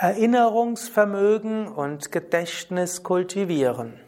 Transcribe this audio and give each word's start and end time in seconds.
Erinnerungsvermögen 0.00 1.66
und 1.66 2.12
Gedächtnis 2.12 3.02
kultivieren. 3.02 3.98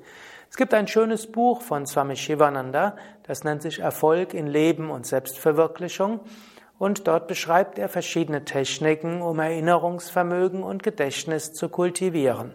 Es 0.50 0.58
gibt 0.58 0.74
ein 0.74 0.88
schönes 0.88 1.32
Buch 1.32 1.62
von 1.62 1.86
Swami 1.86 2.16
Shivananda, 2.16 2.96
das 3.24 3.44
nennt 3.44 3.62
sich 3.62 3.80
Erfolg 3.80 4.34
in 4.34 4.48
Leben 4.48 4.90
und 4.90 5.06
Selbstverwirklichung. 5.06 6.22
Und 6.80 7.08
dort 7.08 7.28
beschreibt 7.28 7.78
er 7.78 7.90
verschiedene 7.90 8.46
Techniken, 8.46 9.22
um 9.22 9.40
Erinnerungsvermögen 9.40 10.64
und 10.64 10.82
Gedächtnis 10.82 11.54
zu 11.54 11.70
kultivieren. 11.70 12.54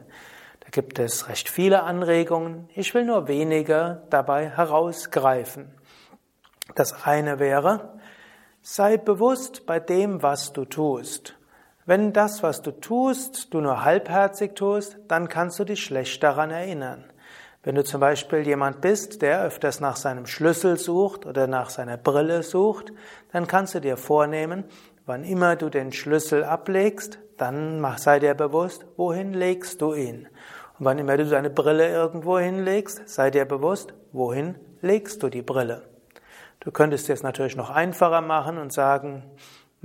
Da 0.60 0.68
gibt 0.70 0.98
es 0.98 1.28
recht 1.28 1.48
viele 1.48 1.82
Anregungen. 1.82 2.68
Ich 2.74 2.94
will 2.94 3.04
nur 3.04 3.28
wenige 3.28 4.02
dabei 4.10 4.48
herausgreifen. 4.48 5.72
Das 6.74 7.04
eine 7.04 7.38
wäre, 7.38 7.98
sei 8.62 8.96
bewusst 8.96 9.66
bei 9.66 9.78
dem, 9.78 10.22
was 10.22 10.52
du 10.52 10.64
tust. 10.64 11.36
Wenn 11.86 12.14
das, 12.14 12.42
was 12.42 12.62
du 12.62 12.72
tust, 12.72 13.52
du 13.52 13.60
nur 13.60 13.84
halbherzig 13.84 14.54
tust, 14.54 14.96
dann 15.06 15.28
kannst 15.28 15.58
du 15.58 15.64
dich 15.64 15.84
schlecht 15.84 16.22
daran 16.22 16.50
erinnern. 16.50 17.04
Wenn 17.64 17.76
du 17.76 17.82
zum 17.82 18.00
Beispiel 18.00 18.46
jemand 18.46 18.82
bist, 18.82 19.22
der 19.22 19.42
öfters 19.42 19.80
nach 19.80 19.96
seinem 19.96 20.26
Schlüssel 20.26 20.78
sucht 20.78 21.24
oder 21.24 21.46
nach 21.46 21.70
seiner 21.70 21.96
Brille 21.96 22.42
sucht, 22.42 22.92
dann 23.32 23.46
kannst 23.46 23.74
du 23.74 23.80
dir 23.80 23.96
vornehmen, 23.96 24.64
wann 25.06 25.24
immer 25.24 25.56
du 25.56 25.70
den 25.70 25.90
Schlüssel 25.90 26.44
ablegst, 26.44 27.18
dann 27.38 27.82
sei 27.96 28.20
dir 28.20 28.34
bewusst, 28.34 28.84
wohin 28.96 29.32
legst 29.32 29.80
du 29.80 29.94
ihn. 29.94 30.28
Und 30.78 30.84
wann 30.84 30.98
immer 30.98 31.16
du 31.16 31.24
deine 31.24 31.48
Brille 31.48 31.88
irgendwo 31.88 32.38
hinlegst, 32.38 33.08
sei 33.08 33.30
dir 33.30 33.46
bewusst, 33.46 33.94
wohin 34.12 34.56
legst 34.82 35.22
du 35.22 35.30
die 35.30 35.42
Brille. 35.42 35.82
Du 36.60 36.70
könntest 36.70 37.08
es 37.08 37.22
natürlich 37.22 37.56
noch 37.56 37.70
einfacher 37.70 38.20
machen 38.20 38.58
und 38.58 38.74
sagen, 38.74 39.22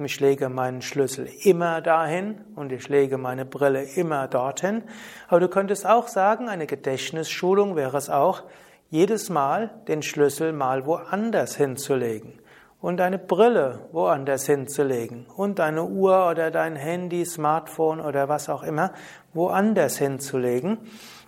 ich 0.05 0.19
lege 0.19 0.49
meinen 0.49 0.81
Schlüssel 0.81 1.29
immer 1.43 1.81
dahin 1.81 2.41
und 2.55 2.71
ich 2.71 2.89
lege 2.89 3.17
meine 3.17 3.45
Brille 3.45 3.83
immer 3.83 4.27
dorthin. 4.27 4.83
Aber 5.27 5.39
du 5.39 5.47
könntest 5.47 5.85
auch 5.85 6.07
sagen, 6.07 6.49
eine 6.49 6.67
Gedächtnisschulung 6.67 7.75
wäre 7.75 7.97
es 7.97 8.09
auch, 8.09 8.43
jedes 8.89 9.29
Mal 9.29 9.69
den 9.87 10.01
Schlüssel 10.01 10.51
mal 10.51 10.85
woanders 10.85 11.55
hinzulegen 11.55 12.39
und 12.81 12.97
deine 12.97 13.19
Brille 13.19 13.87
woanders 13.91 14.45
hinzulegen 14.45 15.25
und 15.27 15.59
deine 15.59 15.83
Uhr 15.83 16.29
oder 16.29 16.49
dein 16.49 16.75
Handy, 16.75 17.25
Smartphone 17.25 17.99
oder 17.99 18.29
was 18.29 18.49
auch 18.49 18.63
immer 18.63 18.93
woanders 19.33 19.97
hinzulegen. 19.97 20.79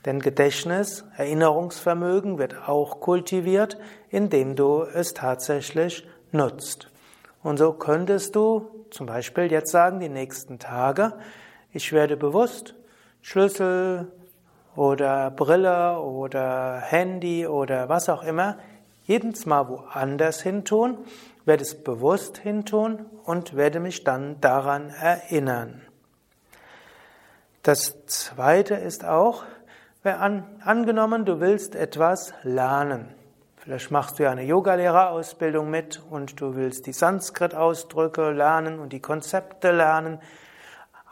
Denn 0.06 0.20
Gedächtnis, 0.20 1.06
Erinnerungsvermögen 1.18 2.38
wird 2.38 2.68
auch 2.68 3.00
kultiviert, 3.02 3.78
indem 4.10 4.56
du 4.56 4.82
es 4.82 5.14
tatsächlich 5.14 6.08
nutzt. 6.32 6.91
Und 7.44 7.58
so 7.58 7.74
könntest 7.74 8.36
du 8.36 8.86
zum 8.92 9.08
Beispiel 9.08 9.52
jetzt 9.52 9.72
sagen, 9.72 10.00
die 10.00 10.10
nächsten 10.10 10.60
Tage, 10.60 11.14
ich 11.72 11.92
werde 11.92 12.18
bewusst 12.18 12.76
Schlüssel 13.22 14.12
oder 14.76 15.32
Brille 15.32 16.00
oder 16.00 16.80
Handy 16.82 17.48
oder 17.48 17.90
was 17.90 18.10
auch 18.10 18.24
immer 18.24 18.58
jedes 19.06 19.46
Mal 19.46 19.68
woanders 19.68 20.42
hintun, 20.42 20.98
werde 21.46 21.64
es 21.64 21.84
bewusst 21.84 22.38
hintun 22.38 23.06
und 23.26 23.56
werde 23.56 23.80
mich 23.80 24.04
dann 24.04 24.40
daran 24.42 24.90
erinnern. 24.90 25.82
Das 27.64 28.06
zweite 28.06 28.76
ist 28.76 29.06
auch, 29.06 29.44
angenommen, 30.04 31.26
du 31.26 31.40
willst 31.40 31.76
etwas 31.76 32.34
lernen. 32.44 33.14
Vielleicht 33.64 33.92
machst 33.92 34.18
du 34.18 34.24
ja 34.24 34.32
eine 34.32 34.44
Yogalehrerausbildung 34.44 35.70
mit 35.70 36.02
und 36.10 36.42
du 36.42 36.56
willst 36.56 36.88
die 36.88 36.94
Sanskrit-Ausdrücke 36.94 38.32
lernen 38.32 38.80
und 38.80 38.92
die 38.92 39.02
Konzepte 39.02 39.72
lernen. 39.72 40.20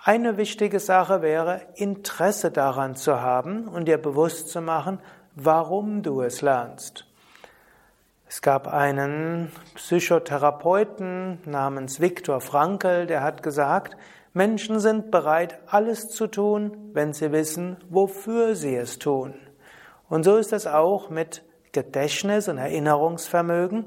Eine 0.03 0.35
wichtige 0.37 0.79
Sache 0.79 1.21
wäre, 1.21 1.61
Interesse 1.75 2.49
daran 2.49 2.95
zu 2.95 3.21
haben 3.21 3.67
und 3.67 3.85
dir 3.85 3.99
bewusst 3.99 4.49
zu 4.49 4.61
machen, 4.61 4.99
warum 5.35 6.01
du 6.01 6.23
es 6.23 6.41
lernst. 6.41 7.05
Es 8.27 8.41
gab 8.41 8.67
einen 8.67 9.51
Psychotherapeuten 9.75 11.37
namens 11.45 12.01
Viktor 12.01 12.41
Frankl, 12.41 13.05
der 13.05 13.21
hat 13.21 13.43
gesagt, 13.43 13.95
Menschen 14.33 14.79
sind 14.79 15.11
bereit, 15.11 15.59
alles 15.67 16.09
zu 16.09 16.25
tun, 16.25 16.89
wenn 16.93 17.13
sie 17.13 17.31
wissen, 17.31 17.77
wofür 17.89 18.55
sie 18.55 18.75
es 18.75 18.97
tun. 18.97 19.35
Und 20.09 20.23
so 20.23 20.37
ist 20.37 20.51
es 20.51 20.65
auch 20.65 21.11
mit 21.11 21.43
Gedächtnis 21.71 22.47
und 22.47 22.57
Erinnerungsvermögen. 22.57 23.85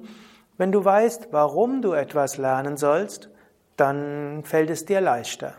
Wenn 0.59 0.73
du 0.73 0.85
weißt, 0.85 1.29
warum 1.31 1.83
du 1.83 1.93
etwas 1.93 2.37
lernen 2.37 2.77
sollst, 2.77 3.31
dann 3.77 4.45
fällt 4.45 4.71
es 4.71 4.85
dir 4.85 5.01
leichter. 5.01 5.55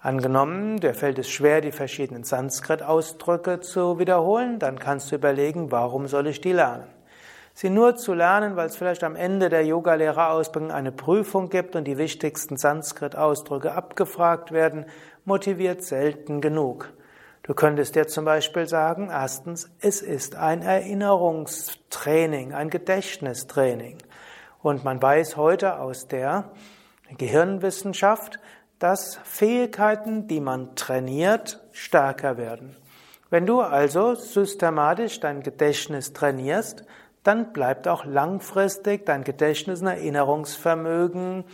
Angenommen, 0.00 0.80
dir 0.80 0.94
fällt 0.94 1.18
es 1.18 1.30
schwer, 1.30 1.60
die 1.60 1.70
verschiedenen 1.70 2.24
Sanskrit-Ausdrücke 2.24 3.60
zu 3.60 4.00
wiederholen, 4.00 4.58
dann 4.58 4.78
kannst 4.78 5.12
du 5.12 5.14
überlegen, 5.16 5.70
warum 5.70 6.08
soll 6.08 6.26
ich 6.26 6.40
die 6.40 6.52
lernen? 6.52 6.88
Sie 7.54 7.70
nur 7.70 7.96
zu 7.96 8.14
lernen, 8.14 8.56
weil 8.56 8.66
es 8.66 8.76
vielleicht 8.76 9.04
am 9.04 9.14
Ende 9.14 9.48
der 9.48 9.64
Yogalehrerausbildung 9.64 10.72
eine 10.72 10.90
Prüfung 10.90 11.50
gibt 11.50 11.76
und 11.76 11.84
die 11.84 11.98
wichtigsten 11.98 12.56
Sanskrit-Ausdrücke 12.56 13.72
abgefragt 13.72 14.52
werden, 14.52 14.86
motiviert 15.24 15.84
selten 15.84 16.40
genug. 16.40 16.92
Du 17.44 17.54
könntest 17.54 17.96
dir 17.96 18.06
zum 18.06 18.24
Beispiel 18.24 18.68
sagen, 18.68 19.08
erstens, 19.10 19.68
es 19.80 20.00
ist 20.00 20.36
ein 20.36 20.62
Erinnerungstraining, 20.62 22.54
ein 22.54 22.70
Gedächtnistraining. 22.70 23.98
Und 24.62 24.84
man 24.84 25.02
weiß 25.02 25.36
heute 25.36 25.80
aus 25.80 26.06
der 26.06 26.52
Gehirnwissenschaft, 27.18 28.38
dass 28.78 29.18
Fähigkeiten, 29.24 30.28
die 30.28 30.40
man 30.40 30.76
trainiert, 30.76 31.60
stärker 31.72 32.36
werden. 32.36 32.76
Wenn 33.28 33.44
du 33.44 33.60
also 33.60 34.14
systematisch 34.14 35.18
dein 35.18 35.42
Gedächtnis 35.42 36.12
trainierst, 36.12 36.84
dann 37.24 37.52
bleibt 37.52 37.88
auch 37.88 38.04
langfristig 38.04 39.04
dein 39.04 39.24
Gedächtnis 39.24 39.80
und 39.80 39.88
Erinnerungsvermögen 39.88 41.44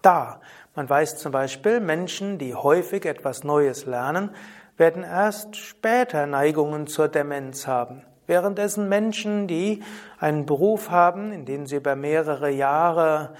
da. 0.00 0.40
Man 0.74 0.88
weiß 0.88 1.18
zum 1.18 1.32
Beispiel, 1.32 1.80
Menschen, 1.80 2.38
die 2.38 2.54
häufig 2.54 3.04
etwas 3.04 3.44
Neues 3.44 3.84
lernen, 3.84 4.30
werden 4.76 5.02
erst 5.02 5.56
später 5.56 6.26
Neigungen 6.26 6.86
zur 6.86 7.08
Demenz 7.08 7.66
haben. 7.66 8.02
Währenddessen 8.26 8.88
Menschen, 8.88 9.46
die 9.46 9.82
einen 10.18 10.46
Beruf 10.46 10.90
haben, 10.90 11.32
in 11.32 11.44
dem 11.44 11.66
sie 11.66 11.76
über 11.76 11.94
mehrere 11.94 12.50
Jahre 12.50 13.34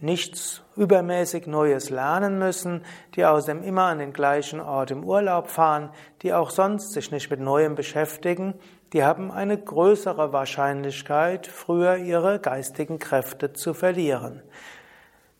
nichts 0.00 0.62
übermäßig 0.76 1.46
Neues 1.46 1.90
lernen 1.90 2.38
müssen, 2.38 2.84
die 3.14 3.24
außerdem 3.24 3.62
immer 3.62 3.84
an 3.84 3.98
den 3.98 4.12
gleichen 4.12 4.60
Ort 4.60 4.90
im 4.90 5.04
Urlaub 5.04 5.48
fahren, 5.48 5.90
die 6.22 6.34
auch 6.34 6.50
sonst 6.50 6.92
sich 6.92 7.10
nicht 7.10 7.30
mit 7.30 7.40
Neuem 7.40 7.74
beschäftigen, 7.74 8.54
die 8.92 9.02
haben 9.02 9.32
eine 9.32 9.58
größere 9.58 10.32
Wahrscheinlichkeit, 10.32 11.46
früher 11.46 11.96
ihre 11.96 12.38
geistigen 12.38 12.98
Kräfte 12.98 13.52
zu 13.52 13.74
verlieren. 13.74 14.42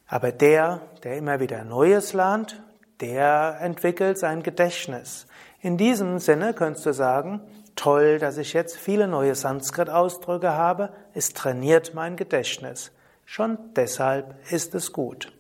Aber 0.09 0.33
der, 0.33 0.81
der 1.05 1.17
immer 1.17 1.39
wieder 1.39 1.62
Neues 1.65 2.15
lernt, 2.15 2.64
der 3.00 3.59
entwickelt 3.60 4.19
sein 4.19 4.43
Gedächtnis. 4.43 5.27
In 5.60 5.77
diesem 5.77 6.19
Sinne 6.19 6.55
könntest 6.55 6.87
du 6.87 6.93
sagen, 6.93 7.41
toll, 7.77 8.19
dass 8.19 8.38
ich 8.38 8.53
jetzt 8.53 8.77
viele 8.77 9.09
neue 9.09 9.35
Sanskrit-Ausdrücke 9.35 10.52
habe, 10.52 10.91
es 11.14 11.32
trainiert 11.32 11.94
mein 11.94 12.17
Gedächtnis. 12.17 12.93
Schon 13.25 13.58
deshalb 13.75 14.35
ist 14.50 14.75
es 14.75 14.93
gut. 14.93 15.32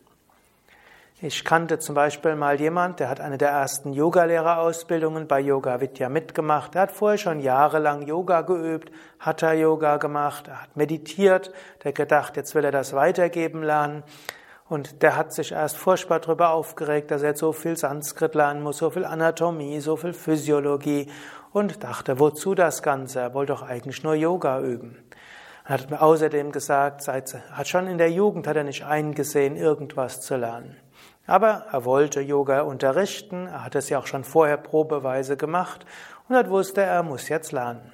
Ich 1.20 1.44
kannte 1.44 1.78
zum 1.78 1.94
Beispiel 1.94 2.34
mal 2.34 2.60
jemand, 2.60 3.00
der 3.00 3.08
hat 3.08 3.20
eine 3.20 3.38
der 3.38 3.48
ersten 3.48 3.92
Yogalehrerausbildungen 3.92 5.26
bei 5.26 5.40
Yoga 5.40 5.80
Vidya 5.80 6.08
mitgemacht. 6.08 6.74
Er 6.74 6.82
hat 6.82 6.92
vorher 6.92 7.18
schon 7.18 7.40
jahrelang 7.40 8.02
Yoga 8.02 8.42
geübt, 8.42 8.90
Hatha 9.20 9.52
Yoga 9.54 9.96
gemacht, 9.96 10.48
er 10.48 10.60
hat 10.60 10.76
meditiert, 10.76 11.52
der 11.82 11.92
gedacht, 11.92 12.36
jetzt 12.36 12.54
will 12.54 12.64
er 12.64 12.72
das 12.72 12.92
weitergeben 12.92 13.62
lernen. 13.62 14.02
Und 14.66 15.02
der 15.02 15.16
hat 15.16 15.34
sich 15.34 15.52
erst 15.52 15.76
furchtbar 15.76 16.20
darüber 16.20 16.50
aufgeregt, 16.50 17.10
dass 17.10 17.22
er 17.22 17.30
jetzt 17.30 17.40
so 17.40 17.52
viel 17.52 17.76
Sanskrit 17.76 18.34
lernen 18.34 18.62
muss, 18.62 18.78
so 18.78 18.88
viel 18.88 19.04
Anatomie, 19.04 19.80
so 19.80 19.96
viel 19.96 20.14
Physiologie 20.14 21.10
und 21.52 21.84
dachte, 21.84 22.18
wozu 22.18 22.54
das 22.54 22.82
Ganze? 22.82 23.20
Er 23.20 23.34
wollte 23.34 23.52
doch 23.52 23.62
eigentlich 23.62 24.02
nur 24.02 24.14
Yoga 24.14 24.60
üben. 24.60 25.04
Er 25.66 25.74
hat 25.74 25.90
mir 25.90 26.00
außerdem 26.00 26.50
gesagt, 26.50 27.02
seit, 27.02 27.34
hat 27.52 27.68
schon 27.68 27.86
in 27.86 27.98
der 27.98 28.10
Jugend 28.10 28.46
hat 28.46 28.56
er 28.56 28.64
nicht 28.64 28.84
eingesehen, 28.84 29.56
irgendwas 29.56 30.22
zu 30.22 30.36
lernen. 30.36 30.76
Aber 31.26 31.66
er 31.70 31.84
wollte 31.84 32.20
Yoga 32.20 32.62
unterrichten, 32.62 33.46
er 33.46 33.64
hat 33.64 33.74
es 33.74 33.88
ja 33.88 33.98
auch 33.98 34.06
schon 34.06 34.24
vorher 34.24 34.58
probeweise 34.58 35.36
gemacht 35.36 35.86
und 36.28 36.36
er 36.36 36.48
wusste, 36.50 36.82
er 36.82 37.02
muss 37.02 37.28
jetzt 37.28 37.52
lernen. 37.52 37.92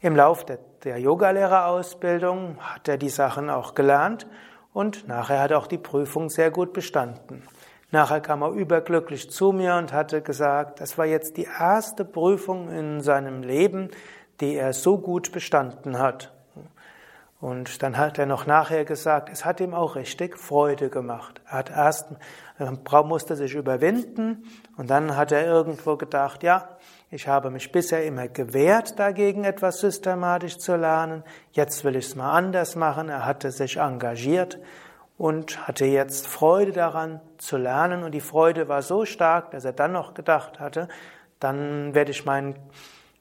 Im 0.00 0.16
Lauf 0.16 0.44
der, 0.44 0.58
der 0.84 0.98
Yogalehrerausbildung 0.98 2.58
hat 2.60 2.88
er 2.88 2.96
die 2.96 3.08
Sachen 3.08 3.50
auch 3.50 3.74
gelernt 3.74 4.26
und 4.76 5.08
nachher 5.08 5.40
hat 5.40 5.52
er 5.52 5.58
auch 5.58 5.68
die 5.68 5.78
Prüfung 5.78 6.28
sehr 6.28 6.50
gut 6.50 6.74
bestanden. 6.74 7.42
Nachher 7.92 8.20
kam 8.20 8.42
er 8.42 8.50
überglücklich 8.50 9.30
zu 9.30 9.52
mir 9.52 9.76
und 9.76 9.94
hatte 9.94 10.20
gesagt, 10.20 10.82
das 10.82 10.98
war 10.98 11.06
jetzt 11.06 11.38
die 11.38 11.48
erste 11.58 12.04
Prüfung 12.04 12.70
in 12.70 13.00
seinem 13.00 13.42
Leben, 13.42 13.88
die 14.42 14.54
er 14.54 14.74
so 14.74 14.98
gut 14.98 15.32
bestanden 15.32 15.98
hat. 15.98 16.35
Und 17.40 17.82
dann 17.82 17.98
hat 17.98 18.18
er 18.18 18.24
noch 18.24 18.46
nachher 18.46 18.84
gesagt, 18.86 19.28
es 19.30 19.44
hat 19.44 19.60
ihm 19.60 19.74
auch 19.74 19.94
richtig 19.94 20.38
Freude 20.38 20.88
gemacht. 20.88 21.42
Er 21.46 21.58
hat 21.58 21.70
erst, 21.70 22.06
er 22.58 23.02
musste 23.04 23.36
sich 23.36 23.54
überwinden 23.54 24.44
und 24.78 24.88
dann 24.88 25.16
hat 25.16 25.32
er 25.32 25.46
irgendwo 25.46 25.96
gedacht, 25.96 26.42
ja, 26.42 26.76
ich 27.10 27.28
habe 27.28 27.50
mich 27.50 27.70
bisher 27.70 28.04
immer 28.04 28.26
gewehrt, 28.28 28.98
dagegen 28.98 29.44
etwas 29.44 29.80
systematisch 29.80 30.58
zu 30.58 30.76
lernen. 30.76 31.22
Jetzt 31.52 31.84
will 31.84 31.94
ich 31.96 32.06
es 32.06 32.16
mal 32.16 32.32
anders 32.32 32.74
machen. 32.74 33.10
Er 33.10 33.26
hatte 33.26 33.50
sich 33.50 33.76
engagiert 33.76 34.58
und 35.18 35.68
hatte 35.68 35.84
jetzt 35.84 36.26
Freude 36.26 36.72
daran 36.72 37.20
zu 37.38 37.58
lernen. 37.58 38.02
Und 38.02 38.12
die 38.12 38.20
Freude 38.20 38.68
war 38.68 38.82
so 38.82 39.04
stark, 39.04 39.50
dass 39.52 39.64
er 39.64 39.72
dann 39.72 39.92
noch 39.92 40.14
gedacht 40.14 40.58
hatte, 40.58 40.88
dann 41.38 41.94
werde 41.94 42.10
ich, 42.10 42.24
mein, 42.24 42.56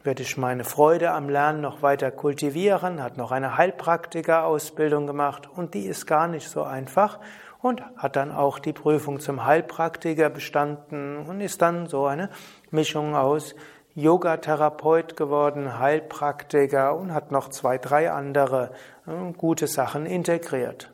werde 0.06 0.22
ich 0.22 0.38
meine 0.38 0.64
Freude 0.64 1.12
am 1.12 1.30
Lernen 1.30 1.62
noch 1.62 1.82
weiter 1.82 2.12
kultivieren, 2.12 3.02
hat 3.02 3.18
noch 3.18 3.32
eine 3.32 3.58
Heilpraktiker-Ausbildung 3.58 5.08
gemacht 5.08 5.50
und 5.54 5.74
die 5.74 5.86
ist 5.88 6.06
gar 6.06 6.28
nicht 6.28 6.48
so 6.48 6.64
einfach 6.64 7.20
und 7.62 7.82
hat 7.98 8.16
dann 8.16 8.32
auch 8.32 8.60
die 8.60 8.74
Prüfung 8.74 9.20
zum 9.20 9.46
Heilpraktiker 9.46 10.30
bestanden 10.30 11.18
und 11.18 11.42
ist 11.42 11.62
dann 11.64 11.88
so 11.88 12.06
eine 12.06 12.30
Mischung 12.70 13.16
aus 13.16 13.56
Yoga-Therapeut 13.96 15.18
geworden, 15.18 15.80
Heilpraktiker 15.80 16.96
und 16.96 17.14
hat 17.14 17.32
noch 17.32 17.50
zwei, 17.50 17.80
drei 17.80 18.12
andere 18.12 18.72
äh, 19.08 19.32
gute 19.34 19.68
Sachen 19.68 20.06
integriert. 20.06 20.94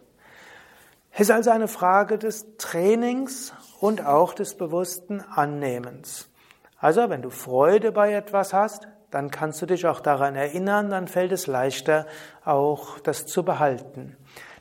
Es 1.12 1.22
ist 1.22 1.32
also 1.32 1.50
eine 1.50 1.68
Frage 1.68 2.18
des 2.18 2.56
Trainings 2.58 3.54
und 3.82 4.06
auch 4.06 4.34
des 4.34 4.56
bewussten 4.56 5.20
Annehmens. 5.20 6.30
Also 6.80 7.10
wenn 7.10 7.22
du 7.22 7.30
Freude 7.30 7.92
bei 7.92 8.14
etwas 8.14 8.54
hast, 8.54 8.88
dann 9.12 9.30
kannst 9.30 9.62
du 9.62 9.66
dich 9.66 9.86
auch 9.86 10.00
daran 10.00 10.36
erinnern, 10.36 10.90
dann 10.90 11.08
fällt 11.08 11.32
es 11.32 11.48
leichter, 11.48 12.08
auch 12.44 13.00
das 13.00 13.26
zu 13.26 13.44
behalten. 13.44 14.18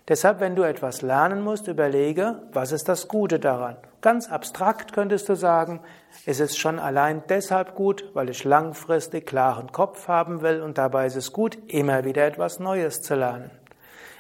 Deshalb, 0.09 0.41
wenn 0.41 0.57
du 0.57 0.65
etwas 0.65 1.03
lernen 1.03 1.41
musst, 1.43 1.69
überlege, 1.69 2.43
was 2.53 2.73
ist 2.73 2.89
das 2.89 3.07
Gute 3.07 3.39
daran? 3.39 3.77
Ganz 4.01 4.29
abstrakt 4.29 4.93
könntest 4.93 5.29
du 5.29 5.37
sagen, 5.37 5.81
es 6.27 6.41
ist 6.41 6.59
schon 6.59 6.81
allein 6.81 7.23
deshalb 7.29 7.77
gut, 7.77 8.11
weil 8.13 8.29
ich 8.29 8.43
langfristig 8.43 9.27
klaren 9.27 9.71
Kopf 9.71 10.09
haben 10.09 10.43
will 10.43 10.63
und 10.63 10.79
dabei 10.79 11.07
ist 11.07 11.17
es 11.17 11.33
gut, 11.33 11.59
immer 11.69 12.05
wieder 12.05 12.27
etwas 12.27 12.59
Neues 12.59 13.03
zu 13.03 13.15
lernen. 13.15 13.53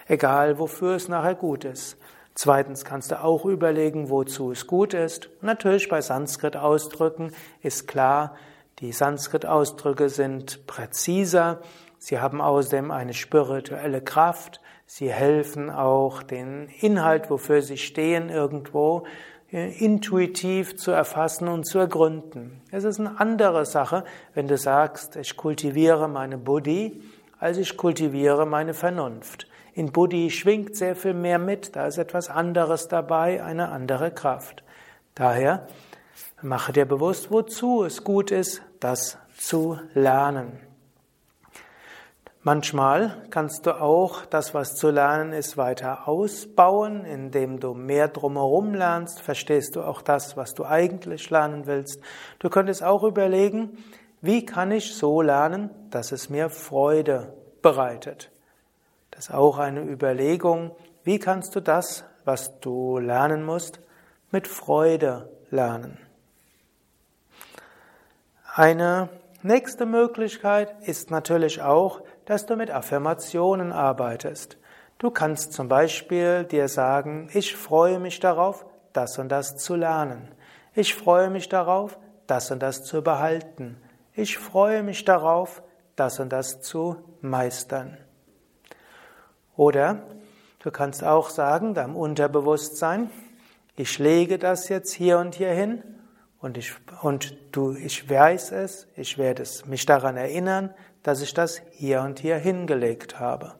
Egal, 0.06 0.60
wofür 0.60 0.94
es 0.94 1.08
nachher 1.08 1.34
gut 1.34 1.64
ist. 1.64 1.96
Zweitens 2.34 2.84
kannst 2.84 3.10
du 3.10 3.22
auch 3.22 3.44
überlegen, 3.44 4.10
wozu 4.10 4.52
es 4.52 4.66
gut 4.66 4.94
ist. 4.94 5.28
Natürlich 5.40 5.88
bei 5.88 6.00
Sanskrit-Ausdrücken 6.00 7.32
ist 7.62 7.88
klar, 7.88 8.36
die 8.80 8.92
Sanskrit-Ausdrücke 8.92 10.08
sind 10.08 10.66
präziser, 10.66 11.60
sie 11.98 12.18
haben 12.18 12.40
außerdem 12.40 12.90
eine 12.90 13.12
spirituelle 13.14 14.00
Kraft, 14.00 14.60
sie 14.86 15.12
helfen 15.12 15.70
auch 15.70 16.22
den 16.22 16.68
Inhalt, 16.80 17.30
wofür 17.30 17.62
sie 17.62 17.78
stehen, 17.78 18.30
irgendwo 18.30 19.04
intuitiv 19.50 20.76
zu 20.76 20.92
erfassen 20.92 21.48
und 21.48 21.64
zu 21.64 21.78
ergründen. 21.78 22.62
Es 22.70 22.84
ist 22.84 23.00
eine 23.00 23.18
andere 23.18 23.66
Sache, 23.66 24.04
wenn 24.32 24.46
du 24.46 24.56
sagst, 24.56 25.16
ich 25.16 25.36
kultiviere 25.36 26.08
meine 26.08 26.38
Buddhi, 26.38 27.02
als 27.38 27.58
ich 27.58 27.76
kultiviere 27.76 28.46
meine 28.46 28.74
Vernunft. 28.74 29.48
In 29.74 29.92
Buddhi 29.92 30.30
schwingt 30.30 30.76
sehr 30.76 30.94
viel 30.94 31.14
mehr 31.14 31.38
mit, 31.38 31.74
da 31.74 31.86
ist 31.86 31.98
etwas 31.98 32.28
anderes 32.28 32.88
dabei, 32.88 33.42
eine 33.42 33.70
andere 33.70 34.12
Kraft. 34.12 34.62
Daher 35.14 35.66
mache 36.42 36.72
dir 36.72 36.86
bewusst, 36.86 37.30
wozu 37.30 37.84
es 37.84 38.04
gut 38.04 38.30
ist, 38.30 38.62
das 38.80 39.18
zu 39.36 39.78
lernen. 39.94 40.58
Manchmal 42.42 43.22
kannst 43.28 43.66
du 43.66 43.78
auch 43.78 44.24
das, 44.24 44.54
was 44.54 44.74
zu 44.74 44.88
lernen 44.88 45.34
ist, 45.34 45.58
weiter 45.58 46.08
ausbauen, 46.08 47.04
indem 47.04 47.60
du 47.60 47.74
mehr 47.74 48.08
drumherum 48.08 48.72
lernst, 48.72 49.20
verstehst 49.20 49.76
du 49.76 49.82
auch 49.82 50.00
das, 50.00 50.38
was 50.38 50.54
du 50.54 50.64
eigentlich 50.64 51.28
lernen 51.28 51.66
willst. 51.66 52.00
Du 52.38 52.48
könntest 52.48 52.82
auch 52.82 53.04
überlegen, 53.04 53.76
wie 54.22 54.46
kann 54.46 54.70
ich 54.70 54.94
so 54.94 55.20
lernen, 55.20 55.68
dass 55.90 56.12
es 56.12 56.30
mir 56.30 56.48
Freude 56.48 57.34
bereitet. 57.60 58.30
Das 59.10 59.28
ist 59.28 59.34
auch 59.34 59.58
eine 59.58 59.82
Überlegung, 59.82 60.70
wie 61.04 61.18
kannst 61.18 61.54
du 61.54 61.60
das, 61.60 62.04
was 62.24 62.58
du 62.60 62.96
lernen 62.96 63.44
musst, 63.44 63.80
mit 64.30 64.48
Freude 64.48 65.28
lernen. 65.50 65.98
Eine 68.52 69.08
nächste 69.42 69.86
Möglichkeit 69.86 70.74
ist 70.82 71.12
natürlich 71.12 71.62
auch, 71.62 72.02
dass 72.24 72.46
du 72.46 72.56
mit 72.56 72.72
Affirmationen 72.72 73.70
arbeitest. 73.70 74.58
Du 74.98 75.12
kannst 75.12 75.52
zum 75.52 75.68
Beispiel 75.68 76.42
dir 76.44 76.66
sagen, 76.66 77.30
ich 77.32 77.54
freue 77.54 78.00
mich 78.00 78.18
darauf, 78.18 78.66
das 78.92 79.18
und 79.18 79.28
das 79.28 79.56
zu 79.56 79.76
lernen. 79.76 80.28
Ich 80.74 80.96
freue 80.96 81.30
mich 81.30 81.48
darauf, 81.48 81.96
das 82.26 82.50
und 82.50 82.60
das 82.60 82.82
zu 82.82 83.02
behalten. 83.02 83.80
Ich 84.14 84.36
freue 84.36 84.82
mich 84.82 85.04
darauf, 85.04 85.62
das 85.94 86.18
und 86.18 86.30
das 86.30 86.60
zu 86.60 86.96
meistern. 87.20 87.98
Oder 89.56 90.02
du 90.58 90.72
kannst 90.72 91.04
auch 91.04 91.30
sagen, 91.30 91.74
deinem 91.74 91.94
Unterbewusstsein, 91.94 93.10
ich 93.76 94.00
lege 94.00 94.38
das 94.38 94.68
jetzt 94.68 94.92
hier 94.92 95.18
und 95.18 95.36
hier 95.36 95.52
hin 95.52 95.84
und 96.40 96.56
ich, 96.56 96.72
und 97.02 97.36
du, 97.52 97.74
ich 97.74 98.08
weiß 98.08 98.52
es, 98.52 98.88
ich 98.96 99.18
werde 99.18 99.42
es 99.42 99.66
mich 99.66 99.84
daran 99.86 100.16
erinnern, 100.16 100.74
dass 101.02 101.22
ich 101.22 101.34
das 101.34 101.60
hier 101.72 102.00
und 102.02 102.18
hier 102.18 102.36
hingelegt 102.36 103.20
habe. 103.20 103.54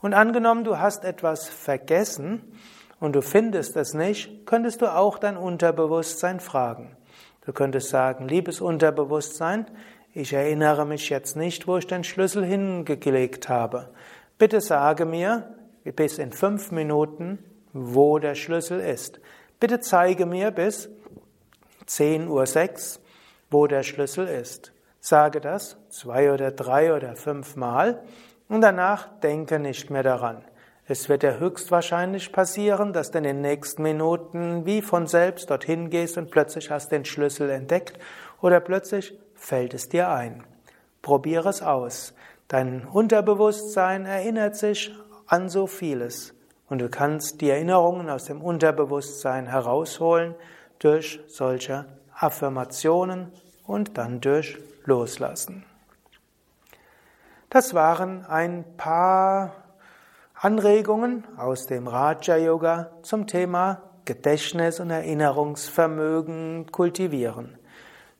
Und 0.00 0.12
angenommen, 0.12 0.64
du 0.64 0.78
hast 0.78 1.04
etwas 1.04 1.48
vergessen 1.48 2.58
und 3.00 3.14
du 3.14 3.22
findest 3.22 3.76
es 3.76 3.94
nicht, 3.94 4.46
könntest 4.46 4.82
du 4.82 4.94
auch 4.94 5.18
dein 5.18 5.36
Unterbewusstsein 5.36 6.40
fragen. 6.40 6.96
Du 7.46 7.52
könntest 7.52 7.88
sagen, 7.88 8.28
liebes 8.28 8.60
Unterbewusstsein, 8.60 9.66
ich 10.12 10.32
erinnere 10.32 10.86
mich 10.86 11.08
jetzt 11.08 11.36
nicht, 11.36 11.66
wo 11.66 11.78
ich 11.78 11.86
den 11.86 12.04
Schlüssel 12.04 12.44
hingelegt 12.44 13.48
habe. 13.48 13.90
Bitte 14.38 14.60
sage 14.60 15.06
mir 15.06 15.54
bis 15.84 16.18
in 16.18 16.32
fünf 16.32 16.70
Minuten, 16.70 17.38
wo 17.72 18.18
der 18.18 18.34
Schlüssel 18.34 18.80
ist. 18.80 19.20
Bitte 19.58 19.80
zeige 19.80 20.26
mir 20.26 20.50
bis 20.50 20.88
10.06 21.88 22.28
Uhr, 22.28 23.02
wo 23.50 23.66
der 23.66 23.82
Schlüssel 23.82 24.26
ist. 24.26 24.72
Sage 25.00 25.40
das 25.40 25.76
zwei 25.90 26.32
oder 26.32 26.50
drei 26.50 26.94
oder 26.94 27.14
fünf 27.14 27.56
Mal 27.56 28.02
und 28.48 28.62
danach 28.62 29.08
denke 29.20 29.58
nicht 29.58 29.90
mehr 29.90 30.02
daran. 30.02 30.44
Es 30.86 31.08
wird 31.08 31.22
ja 31.22 31.38
höchstwahrscheinlich 31.38 32.30
passieren, 32.30 32.92
dass 32.92 33.10
du 33.10 33.18
in 33.18 33.24
den 33.24 33.40
nächsten 33.40 33.82
Minuten 33.82 34.66
wie 34.66 34.82
von 34.82 35.06
selbst 35.06 35.50
dorthin 35.50 35.88
gehst 35.88 36.18
und 36.18 36.30
plötzlich 36.30 36.70
hast 36.70 36.92
den 36.92 37.06
Schlüssel 37.06 37.48
entdeckt 37.48 37.98
oder 38.42 38.60
plötzlich 38.60 39.18
fällt 39.34 39.72
es 39.72 39.88
dir 39.88 40.10
ein. 40.10 40.44
Probiere 41.00 41.48
es 41.48 41.62
aus. 41.62 42.14
Dein 42.48 42.86
Unterbewusstsein 42.86 44.04
erinnert 44.04 44.56
sich 44.56 44.94
an 45.26 45.48
so 45.48 45.66
vieles 45.66 46.34
und 46.68 46.80
du 46.80 46.90
kannst 46.90 47.40
die 47.40 47.48
Erinnerungen 47.48 48.10
aus 48.10 48.24
dem 48.24 48.42
Unterbewusstsein 48.42 49.46
herausholen 49.46 50.34
durch 50.78 51.20
solche 51.28 51.86
Affirmationen 52.14 53.32
und 53.66 53.96
dann 53.98 54.20
durch 54.20 54.58
loslassen. 54.84 55.64
Das 57.50 57.74
waren 57.74 58.26
ein 58.26 58.64
paar 58.76 59.54
Anregungen 60.34 61.24
aus 61.36 61.66
dem 61.66 61.86
Raja 61.86 62.36
Yoga 62.36 62.90
zum 63.02 63.26
Thema 63.26 63.82
Gedächtnis 64.04 64.80
und 64.80 64.90
Erinnerungsvermögen 64.90 66.66
kultivieren. 66.70 67.58